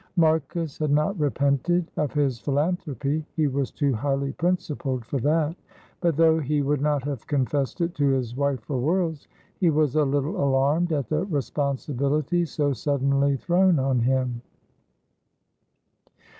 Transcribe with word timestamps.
Marcus 0.15 0.79
had 0.79 0.89
not 0.89 1.15
repented 1.19 1.91
of 1.95 2.11
his 2.11 2.39
philanthropy, 2.39 3.23
he 3.35 3.45
was 3.45 3.69
too 3.69 3.93
highly 3.93 4.31
principled 4.31 5.05
for 5.05 5.19
that, 5.19 5.55
but 5.99 6.17
though 6.17 6.39
he 6.39 6.63
would 6.63 6.81
not 6.81 7.03
have 7.03 7.27
confessed 7.27 7.81
it 7.81 7.93
to 7.93 8.07
his 8.07 8.35
wife 8.35 8.61
for 8.61 8.79
worlds, 8.79 9.27
he 9.59 9.69
was 9.69 9.95
a 9.95 10.03
little 10.03 10.43
alarmed 10.43 10.91
at 10.91 11.07
the 11.07 11.23
responsibility 11.25 12.45
so 12.45 12.73
suddenly 12.73 13.37
thrown 13.37 13.77
on 13.77 13.99
him. 13.99 14.41